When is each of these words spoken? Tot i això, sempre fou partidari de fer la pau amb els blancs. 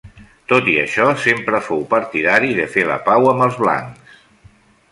Tot 0.51 0.69
i 0.75 0.77
això, 0.83 1.05
sempre 1.25 1.59
fou 1.67 1.83
partidari 1.91 2.57
de 2.61 2.65
fer 2.77 2.87
la 2.93 2.97
pau 3.11 3.29
amb 3.35 3.47
els 3.49 3.61
blancs. 3.65 4.17